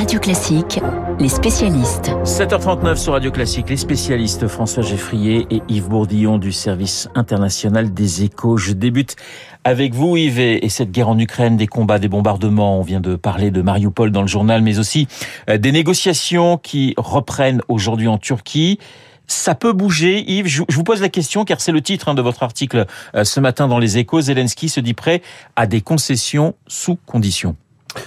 [0.00, 0.80] Radio Classique,
[1.18, 2.10] les spécialistes.
[2.24, 8.24] 7h39 sur Radio Classique, les spécialistes François Geffrier et Yves Bourdillon du service international des
[8.24, 8.56] échos.
[8.56, 9.16] Je débute
[9.62, 12.78] avec vous Yves et cette guerre en Ukraine, des combats, des bombardements.
[12.78, 15.06] On vient de parler de Mariupol dans le journal, mais aussi
[15.50, 18.78] euh, des négociations qui reprennent aujourd'hui en Turquie.
[19.26, 20.46] Ça peut bouger, Yves?
[20.46, 23.38] Je vous pose la question car c'est le titre hein, de votre article euh, ce
[23.38, 24.22] matin dans les échos.
[24.22, 25.20] Zelensky se dit prêt
[25.56, 27.54] à des concessions sous conditions.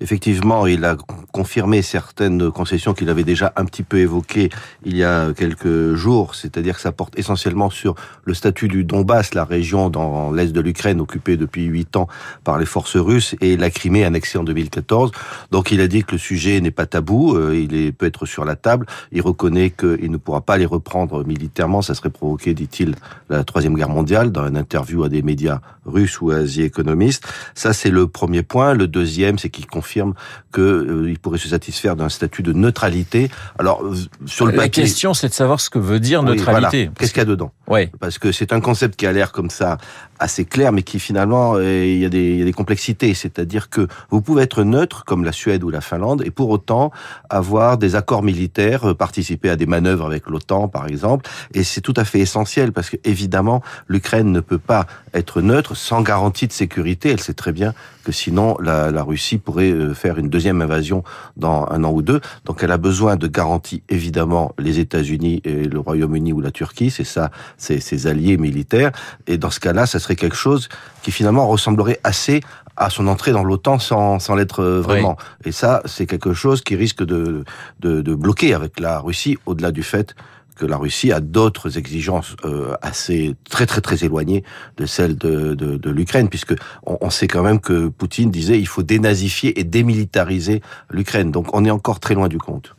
[0.00, 0.96] Effectivement, il a
[1.34, 4.50] confirmé certaines concessions qu'il avait déjà un petit peu évoquées
[4.84, 9.34] il y a quelques jours, c'est-à-dire que ça porte essentiellement sur le statut du Donbass,
[9.34, 12.06] la région dans l'est de l'Ukraine occupée depuis huit ans
[12.44, 15.10] par les forces russes, et la Crimée annexée en 2014.
[15.50, 18.44] Donc il a dit que le sujet n'est pas tabou, euh, il peut être sur
[18.44, 18.86] la table.
[19.10, 22.94] Il reconnaît qu'il ne pourra pas les reprendre militairement, ça serait provoquer, dit-il,
[23.28, 27.26] la troisième guerre mondiale, dans une interview à des médias russes ou à The Economist.
[27.54, 28.74] Ça, c'est le premier point.
[28.74, 30.14] Le deuxième, c'est qu'il confirme
[30.52, 33.30] qu'il euh, pourrait se satisfaire d'un statut de neutralité.
[33.58, 33.82] Alors,
[34.26, 36.90] sur le La question, c'est de savoir ce que veut dire neutralité.
[36.98, 37.50] Qu'est-ce qu'il y a dedans?
[37.66, 37.88] Oui.
[37.98, 39.78] Parce que c'est un concept qui a l'air comme ça
[40.24, 43.14] assez clair, mais qui finalement, euh, il y, a des, y a des complexités.
[43.14, 46.90] C'est-à-dire que vous pouvez être neutre, comme la Suède ou la Finlande, et pour autant
[47.30, 51.30] avoir des accords militaires, euh, participer à des manœuvres avec l'OTAN, par exemple.
[51.52, 55.76] Et c'est tout à fait essentiel, parce que évidemment, l'Ukraine ne peut pas être neutre
[55.76, 57.10] sans garantie de sécurité.
[57.10, 61.02] Elle sait très bien que sinon, la, la Russie pourrait euh, faire une deuxième invasion
[61.36, 62.20] dans un an ou deux.
[62.44, 66.90] Donc elle a besoin de garanties, évidemment, les États-Unis et le Royaume-Uni ou la Turquie,
[66.90, 68.92] c'est ça, c'est ses alliés militaires.
[69.26, 70.68] Et dans ce cas-là, ça serait quelque chose
[71.02, 72.40] qui finalement ressemblerait assez
[72.76, 75.16] à son entrée dans l'OTAN sans, sans l'être euh, vraiment.
[75.44, 77.44] Et ça, c'est quelque chose qui risque de,
[77.80, 80.14] de, de bloquer avec la Russie, au-delà du fait
[80.54, 84.44] que la Russie a d'autres exigences euh, assez très très très éloignées
[84.76, 86.54] de celles de, de, de l'Ukraine, puisque
[86.86, 91.30] on, on, sait quand même que Poutine disait il faut dénazifier et démilitariser l'Ukraine.
[91.30, 92.74] Donc on est encore très loin du compte.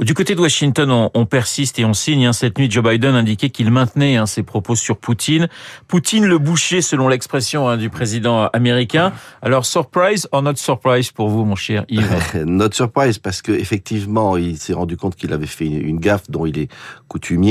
[0.00, 2.26] Du côté de Washington, on, on persiste et on signe.
[2.26, 2.32] Hein.
[2.32, 5.48] Cette nuit, Joe Biden indiquait qu'il maintenait hein, ses propos sur Poutine.
[5.88, 9.12] Poutine le boucher, selon l'expression hein, du président américain.
[9.42, 12.44] Alors surprise or not surprise pour vous, mon cher Yves?
[12.46, 16.46] Not surprise, parce que effectivement, il s'est rendu compte qu'il avait fait une gaffe dont
[16.46, 16.68] il est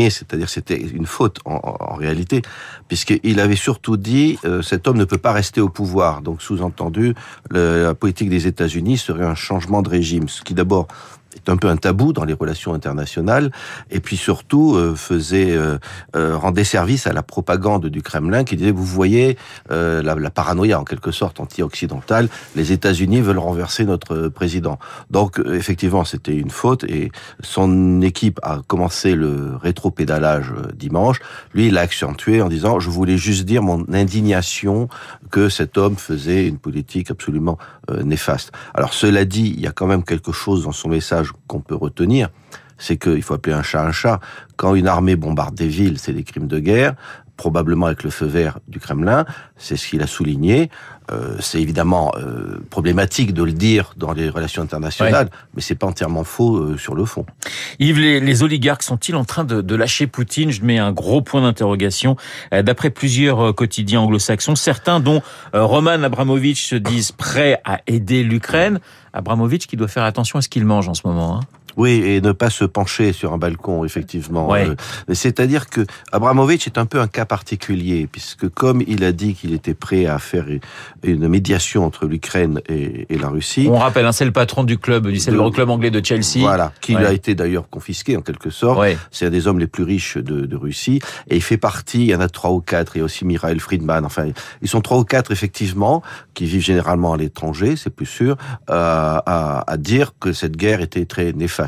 [0.10, 2.42] c'est-à-dire c'était une faute en, en réalité,
[2.88, 6.22] puisqu'il avait surtout dit euh, cet homme ne peut pas rester au pouvoir.
[6.22, 7.16] Donc sous-entendu,
[7.52, 10.88] la politique des États-Unis serait un changement de régime, ce qui d'abord
[11.36, 13.52] est un peu un tabou dans les relations internationales,
[13.92, 15.78] et puis surtout euh, faisait euh,
[16.16, 19.38] euh, rendait service à la propagande du Kremlin qui disait vous voyez
[19.72, 24.80] euh, la, paranoïa en quelque sorte anti-occidentale, les États-Unis veulent renverser notre président.
[25.12, 31.20] Donc effectivement c'était une faute et son équipe a commencé le rétro-pédalage dimanche.
[31.54, 34.90] Lui il a accentué en disant je voulais juste dire mon indignation
[35.32, 37.58] que cet homme faisait une politique absolument
[38.04, 38.52] néfaste.
[38.74, 41.76] Alors cela dit il y a quand même quelque chose dans son message qu'on peut
[41.76, 42.30] retenir,
[42.78, 44.20] c'est qu'il faut appeler un chat un chat.
[44.58, 46.96] Quand une armée bombarde des villes, c'est des crimes de guerre,
[47.38, 49.26] probablement avec le feu vert du Kremlin,
[49.58, 50.70] c'est ce qu'il a souligné.
[51.12, 55.40] Euh, c'est évidemment euh, problématique de le dire dans les relations internationales, ouais.
[55.54, 57.28] mais c'est pas entièrement faux euh, sur le fond.
[57.78, 60.50] Yves, les, les oligarques sont-ils en train de, de, lâcher Poutine?
[60.50, 62.16] Je mets un gros point d'interrogation.
[62.54, 65.22] Euh, d'après plusieurs euh, quotidiens anglo-saxons, certains, dont
[65.54, 68.80] euh, Roman Abramovich, se disent prêts à aider l'Ukraine.
[69.14, 71.38] Abramovich qui doit faire attention à ce qu'il mange en ce moment.
[71.38, 71.42] Hein.
[71.78, 74.50] Oui, et ne pas se pencher sur un balcon, effectivement.
[74.50, 74.68] Ouais.
[74.68, 79.34] Euh, C'est-à-dire que Abramovich est un peu un cas particulier, puisque comme il a dit
[79.34, 80.46] qu'il était prêt à faire
[81.04, 83.68] une médiation entre l'Ukraine et, et, la Russie.
[83.70, 86.40] On rappelle, hein, c'est le patron du club, du célèbre club anglais de Chelsea.
[86.40, 87.06] Voilà, qui ouais.
[87.06, 88.80] a été d'ailleurs confisqué en quelque sorte.
[88.80, 88.98] Ouais.
[89.12, 91.02] C'est un des hommes les plus riches de, de, Russie.
[91.30, 93.26] Et il fait partie, il y en a trois ou quatre, il y a aussi
[93.26, 94.06] Mikhail Friedman.
[94.06, 94.28] Enfin,
[94.62, 96.02] ils sont trois ou quatre, effectivement,
[96.34, 98.38] qui vivent généralement à l'étranger, c'est plus sûr,
[98.70, 101.65] euh, à, à dire que cette guerre était très néfaste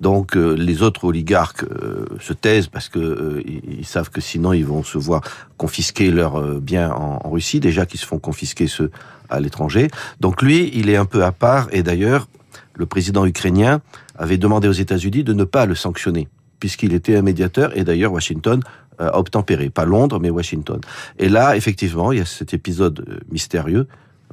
[0.00, 4.52] Donc euh, les autres oligarques euh, se taisent parce que euh, ils savent que sinon
[4.52, 5.22] ils vont se voir
[5.56, 8.90] confisquer leurs euh, biens en, en, Russie, déjà qu'ils se font confisquer ceux
[9.28, 9.88] à l'étranger.
[10.20, 11.68] Donc lui, il est un peu à part.
[11.72, 12.28] Et d'ailleurs
[12.74, 13.80] le président ukrainien
[14.16, 16.28] avait demandé aux États-Unis de ne pas le sanctionner
[16.60, 17.76] puisqu'il était un médiateur.
[17.76, 18.60] Et d'ailleurs Washington
[18.98, 20.80] a obtempéré, pas Londres mais Washington.
[21.18, 23.86] Et là, effectivement, il y a cet épisode mystérieux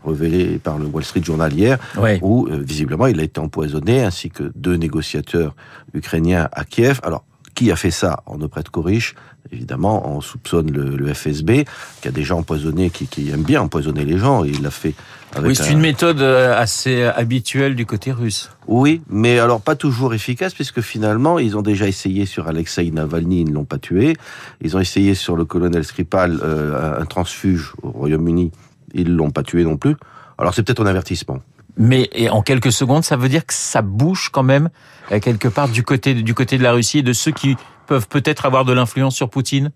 [0.06, 1.78] révélé par le Wall Street Journal hier,
[2.22, 5.56] où euh, visiblement il a été empoisonné, ainsi que deux négociateurs
[5.94, 7.00] ukrainiens à Kiev.
[7.04, 7.24] Alors,
[7.56, 9.16] qui a fait ça On ne prête qu'aux riches.
[9.52, 11.66] Évidemment, on soupçonne le, le, FSB,
[12.02, 14.46] qui a déjà empoisonné, qui, qui aime bien empoisonner les gens.
[14.46, 14.94] Il l'a fait
[15.34, 15.72] avec Oui, c'est un...
[15.72, 18.50] une méthode euh, assez habituelle du côté russe.
[18.68, 23.42] Oui, mais alors pas toujours efficace, puisque finalement, ils ont déjà essayé sur Alexei Navalny,
[23.42, 24.16] ils ne l'ont pas tué.
[24.62, 28.52] Ils ont essayé sur le colonel Skripal, euh, un transfuge au Royaume-Uni,
[28.94, 29.96] ils l'ont pas tué non plus.
[30.38, 31.40] Alors c'est peut-être un avertissement.
[31.78, 34.70] Mais et en quelques secondes, ça veut dire que ça bouge quand même
[35.12, 37.56] euh, quelque part du côté du côté de la Russie et de ceux qui
[37.88, 39.72] peuvent peut-être avoir de l'influence sur Poutine?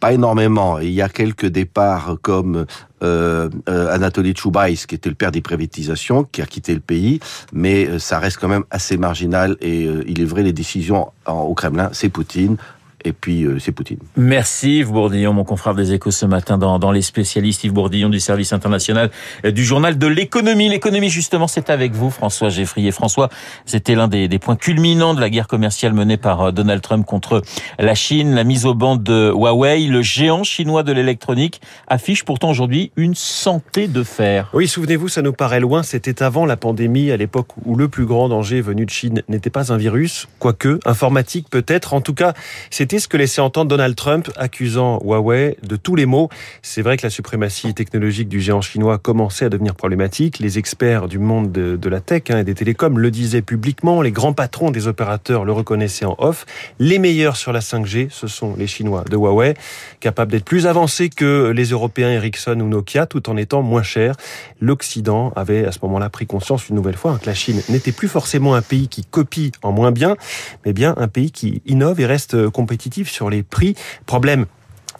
[0.00, 0.78] Pas énormément.
[0.80, 2.66] Il y a quelques départs comme
[3.02, 7.20] euh, euh, Anatoly Choubaïs, qui était le père des privatisations, qui a quitté le pays,
[7.52, 9.56] mais euh, ça reste quand même assez marginal.
[9.62, 12.56] Et euh, il est vrai, les décisions en, au Kremlin, c'est Poutine
[13.04, 13.98] et puis euh, c'est Poutine.
[14.16, 18.08] Merci Yves Bourdillon, mon confrère des échos ce matin dans, dans Les spécialistes, Yves Bourdillon
[18.08, 19.10] du service international
[19.44, 20.68] euh, du journal de l'économie.
[20.68, 22.90] L'économie justement c'est avec vous François Geffrier.
[22.92, 23.28] François,
[23.66, 27.06] c'était l'un des, des, points culminants de la guerre commerciale menée par euh, Donald Trump
[27.06, 27.42] contre
[27.78, 29.86] la Chine, la mise au banc de Huawei.
[29.86, 34.50] Le géant chinois de l'électronique affiche pourtant aujourd'hui une santé de fer.
[34.52, 38.06] Oui, souvenez-vous, ça nous paraît loin, c'était avant la pandémie, à l'époque où le plus
[38.06, 41.94] grand danger venu de Chine n'était pas un virus, quoique informatique peut-être.
[41.94, 42.34] En tout cas,
[42.70, 46.28] c'était ce que laissait entendre Donald Trump, accusant Huawei de tous les maux?
[46.62, 50.38] C'est vrai que la suprématie technologique du géant chinois commençait à devenir problématique.
[50.38, 54.02] Les experts du monde de, la tech hein, et des télécoms le disaient publiquement.
[54.02, 56.46] Les grands patrons des opérateurs le reconnaissaient en off.
[56.78, 59.54] Les meilleurs sur la 5G, ce sont les Chinois de Huawei,
[60.00, 64.14] capables d'être plus avancés que les Européens Ericsson ou Nokia, tout en étant moins chers.
[64.60, 68.08] L'Occident avait à ce moment-là pris conscience une nouvelle fois que la Chine n'était plus
[68.08, 70.16] forcément un pays qui copie en moins bien,
[70.64, 73.74] mais bien un pays qui innove et reste compétitif sur les prix.
[74.06, 74.46] Problème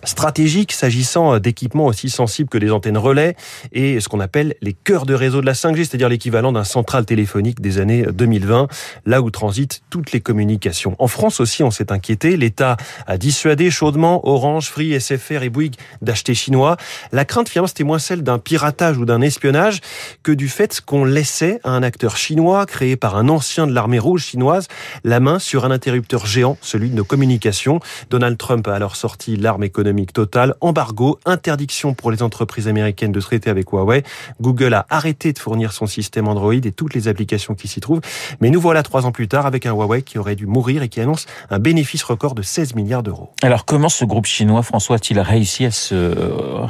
[0.04, 3.36] stratégique s'agissant d'équipements aussi sensibles que des antennes relais
[3.72, 7.04] et ce qu'on appelle les cœurs de réseau de la 5G, c'est-à-dire l'équivalent d'un central
[7.04, 8.68] téléphonique des années 2020,
[9.06, 10.96] là où transitent toutes les communications.
[10.98, 12.36] En France aussi, on s'est inquiété.
[12.36, 16.76] L'État a dissuadé chaudement Orange, Free, SFR et Bouygues d'acheter chinois.
[17.12, 19.80] La crainte, finalement, c'était moins celle d'un piratage ou d'un espionnage
[20.22, 23.98] que du fait qu'on laissait à un acteur chinois, créé par un ancien de l'armée
[23.98, 24.68] rouge chinoise,
[25.04, 27.80] la main sur un interrupteur géant, celui de nos communications.
[28.10, 33.20] Donald Trump a alors sorti l'arme économique totale, embargo, interdiction pour les entreprises américaines de
[33.20, 34.02] traiter avec Huawei.
[34.40, 38.00] Google a arrêté de fournir son système Android et toutes les applications qui s'y trouvent.
[38.40, 40.88] Mais nous voilà trois ans plus tard avec un Huawei qui aurait dû mourir et
[40.88, 43.30] qui annonce un bénéfice record de 16 milliards d'euros.
[43.42, 45.94] Alors comment ce groupe chinois, François, a-t-il réussi à se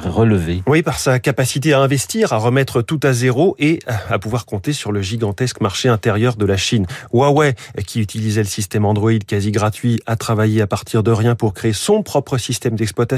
[0.09, 0.63] relever?
[0.67, 3.79] Oui, par sa capacité à investir, à remettre tout à zéro et
[4.09, 6.87] à pouvoir compter sur le gigantesque marché intérieur de la Chine.
[7.13, 7.55] Huawei,
[7.87, 11.73] qui utilisait le système Android quasi gratuit, a travaillé à partir de rien pour créer
[11.73, 13.14] son propre système d'exploitation,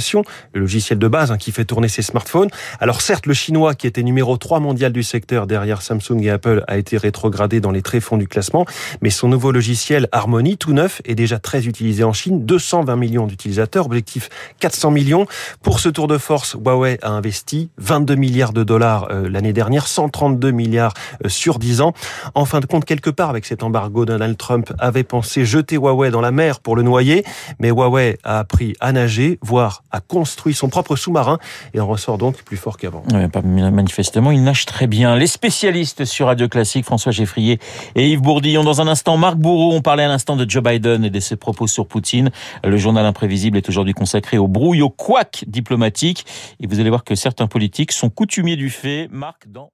[0.52, 2.48] le logiciel de base hein, qui fait tourner ses smartphones.
[2.80, 6.64] Alors certes, le chinois, qui était numéro 3 mondial du secteur derrière Samsung et Apple,
[6.68, 8.66] a été rétrogradé dans les tréfonds du classement,
[9.02, 13.26] mais son nouveau logiciel Harmony, tout neuf, est déjà très utilisé en Chine, 220 millions
[13.26, 14.28] d'utilisateurs, objectif
[14.60, 15.26] 400 millions.
[15.62, 19.86] Pour ce tour de force, Huawei a investi 22 milliards de dollars euh, l'année dernière,
[19.86, 20.94] 132 milliards
[21.24, 21.92] euh, sur 10 ans.
[22.34, 26.10] En fin de compte, quelque part, avec cet embargo, Donald Trump avait pensé jeter Huawei
[26.10, 27.24] dans la mer pour le noyer,
[27.58, 31.38] mais Huawei a appris à nager, voire a construit son propre sous-marin
[31.74, 33.02] et en ressort donc plus fort qu'avant.
[33.44, 35.16] Manifestement, il nage très bien.
[35.16, 37.58] Les spécialistes sur Radio Classique, François Geffrier
[37.94, 38.64] et Yves Bourdillon.
[38.64, 41.36] Dans un instant, Marc Bourreau, on parlait à l'instant de Joe Biden et de ses
[41.36, 42.30] propos sur Poutine.
[42.64, 46.26] Le journal imprévisible est aujourd'hui consacré au brouille, au couac diplomatique.
[46.60, 49.08] Et vous allez voir que certains politiques sont coutumiers du fait.
[49.10, 49.70] Marc, dans